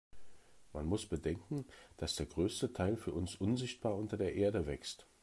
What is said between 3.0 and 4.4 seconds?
uns unsichtbar unter der